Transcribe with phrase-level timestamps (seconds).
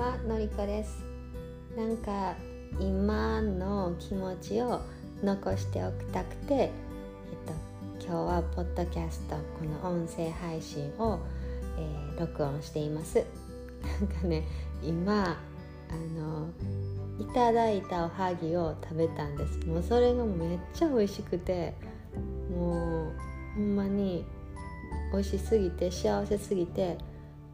[0.00, 1.04] はのりこです。
[1.76, 2.34] なんか
[2.80, 4.80] 今の気持ちを
[5.22, 6.70] 残しておきたくて、えっ
[8.00, 11.18] と、今日はポッドキャストこの音声配信を、
[11.76, 13.26] えー、録音しています。
[14.00, 14.44] なんかね
[14.82, 15.36] 今
[15.90, 16.48] あの
[17.18, 19.58] いただいたおはぎを食べたんです。
[19.66, 21.74] もうそれがめっちゃ美味しくて
[22.50, 23.12] もう
[23.54, 24.24] ほんまに
[25.12, 26.96] 美味しすぎて幸せすぎて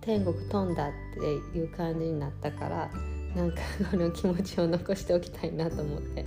[0.07, 2.91] 天国飛んだっていう感じになったから
[3.35, 3.59] なんか
[3.91, 6.25] この気持ちを残しておきたいなと思って。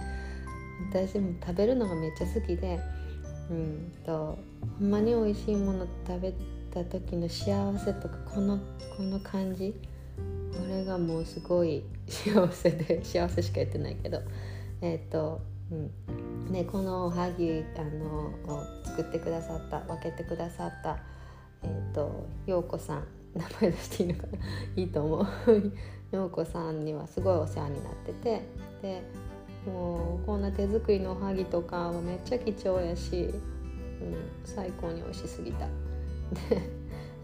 [0.90, 2.80] 私も食べるのがめっちゃ好きで
[3.50, 4.38] うんと
[4.80, 6.34] ほんまに美味しいもの食べ
[6.72, 8.60] た時の幸せとかこの
[8.98, 9.74] この感じ
[10.52, 14.22] これがもうすごい 幸せで幸せしか言ってないけど
[14.82, 15.42] えっ、ー、と
[15.72, 15.92] うん。
[16.52, 20.98] ね、このおはぎあのを作ってくださった分けてくださった
[21.62, 23.04] えっ、ー、と陽子さん
[23.40, 24.38] 名前出していいのかな。
[24.76, 25.28] いいと思う。
[26.12, 28.42] 陽子さんにはすごいお世話になってて。
[28.82, 29.02] で
[29.66, 33.34] もうこんな手作りのおはぎとかはめっちゃ貴重やし、うん、
[34.46, 35.68] 最高に美味しすぎた。
[36.50, 36.62] で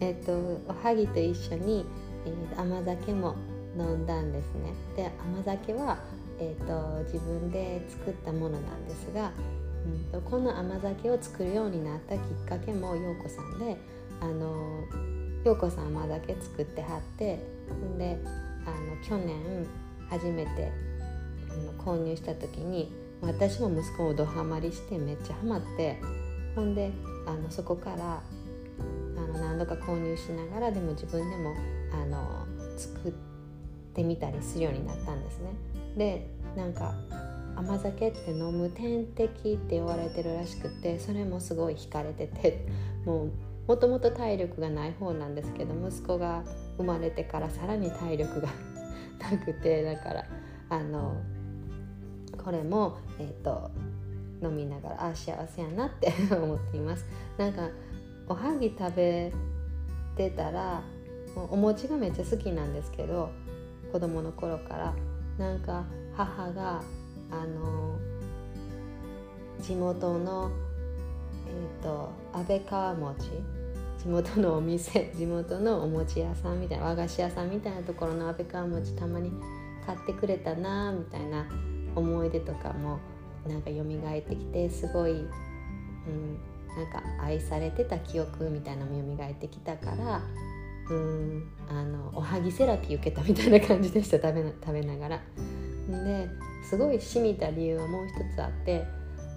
[0.02, 0.34] えっ、と
[0.68, 1.86] おはぎと一緒に、
[2.26, 3.36] えー、甘酒も
[3.78, 4.74] 飲んだんですね。
[4.96, 5.98] で甘酒は、
[6.40, 9.32] えーと、自分で作ったものなんですが、
[9.86, 13.78] うんと、この甘酒を作るようになったきっかけも陽子さんで
[14.20, 14.84] あの
[15.46, 17.40] 陽子さん甘酒作ってはって
[18.00, 18.18] で
[18.66, 19.68] あの去年
[20.10, 20.72] 初めて
[21.78, 26.02] 購入した時に私も息子もドハマりしてめっちゃハマって
[26.56, 26.92] ほんで
[27.28, 28.22] あのそこから
[29.18, 31.56] あの何度か購入しながらでも自分でも
[31.94, 33.14] あの作っ
[33.94, 35.54] てみたりするようになったんですね。
[35.96, 36.96] でなんか
[37.56, 42.66] 甘酒って飲む点滴って言われてるらしくてそれもすごい惹かれてて
[43.06, 43.32] もう
[43.68, 46.44] もともと体力がない方なんですけど息子が
[46.78, 48.50] 生まれてからさらに体力が
[49.32, 50.26] なくてだから
[50.70, 51.16] あの
[52.44, 53.72] これも、えーと、
[54.44, 57.06] 飲みながらあ幸せやなって思っています。
[57.38, 57.70] なんか
[58.28, 59.32] おはぎ食べ
[60.16, 60.84] てたら
[61.50, 63.30] お餅がめっちゃ好きなんですけど
[63.92, 64.94] 子供の頃から
[65.38, 65.86] なんか
[66.16, 66.82] 母が
[67.32, 67.98] あの
[69.60, 70.52] 地元の
[71.48, 73.30] えーと、安倍川餅
[73.98, 79.32] 地元のお店 地元のお餅屋さんみたいな和菓子屋さんみたいなところの安倍川餅たまに
[79.86, 81.46] 買ってくれたなみたいな
[81.96, 83.00] 思い出とかも
[83.48, 85.28] なんか蘇ってきてすごい、うん、
[86.76, 90.22] なんか愛されてた記憶みたいなのも蘇ってきたから
[90.90, 95.22] うんあのおはぎセラピー受けたみたいな感じでした食べ食べながら。
[95.88, 96.30] で
[96.64, 98.86] すごいしみた理由はもう一つあって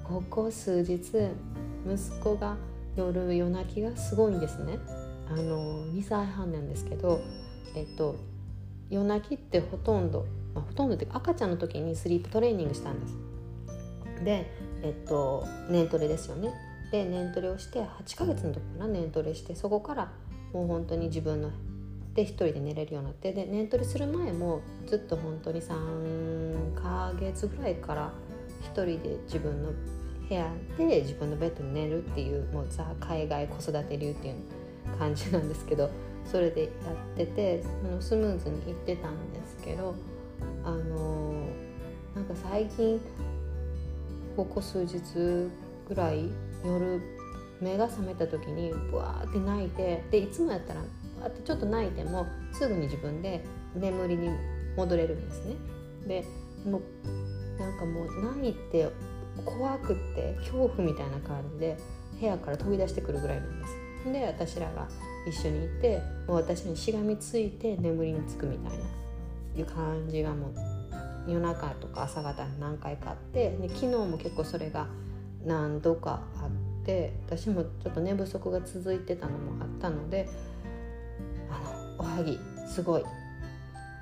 [0.02, 1.12] ここ数日
[1.94, 2.56] 息子が
[2.96, 4.78] 夜夜泣きがすごいんですね。
[5.30, 7.20] あの2歳半なんですけど
[7.74, 8.16] えっと
[8.90, 13.16] 夜泣きってほとんど、まあ、ほとんどって赤ちゃんの時にスリープトレーニングしたんです。
[14.24, 14.50] で
[14.82, 16.52] えっと年トレですよね。
[16.90, 20.12] で年トレをして8ヶ月の時かな年トレしてそこから
[20.52, 21.50] もう本当に自分の
[22.14, 28.12] で一人で寝れるようになってで年トレする前もずっと本当に3ヶ月ぐらいから
[28.60, 29.70] 一人で自分の
[30.28, 34.34] 部屋で自分のベッドに寝るっていうもうザ海外子育て流っていう
[34.98, 35.90] 感じなんですけど
[36.24, 39.94] それでやっててあのスムーズにいってたんですけど
[40.64, 41.32] あの
[42.14, 43.00] なんか最近
[44.36, 45.00] ここ数日
[45.88, 46.28] ぐらい
[46.64, 47.00] 夜
[47.60, 50.82] 目が覚めた時にブワーって泣いてでいつもやったら
[51.24, 54.30] あってちょっと泣いてもすぐに自分で眠りに
[54.76, 55.56] 戻れるんですね。
[56.06, 56.24] で
[56.64, 56.80] も
[57.58, 58.88] なんかもう泣いて
[59.44, 61.76] 怖くって恐怖みたいな感じで
[62.20, 64.12] 部屋から飛び出してくるぐらいなんです。
[64.12, 64.88] で私らが
[65.28, 68.84] 一緒にいてもう私にしがみついて眠りにつくみたいな
[69.56, 74.86] いう感じがもう夜中とか朝方に何回かあってで昨日も結構それが
[75.44, 80.28] 何度かあって私もちょっと寝不足が続いてたのもあったので
[81.50, 83.04] あのおはぎすごい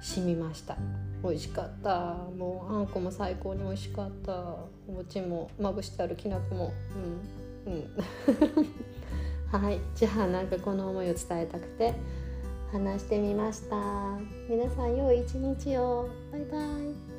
[0.01, 0.77] 染みました。
[1.23, 2.15] 美味しかった。
[2.37, 4.33] もうあんこも最高に美味しかった。
[4.89, 6.73] お餅もまぶしてあるきな粉も。
[7.67, 7.73] うん。
[7.73, 7.91] うん。
[9.51, 9.81] はい。
[9.95, 11.95] じゃあなんかこの思いを伝えたくて。
[12.73, 13.77] 話してみました。
[14.49, 16.09] 皆さん良い一日を。
[16.33, 17.16] バイバイ。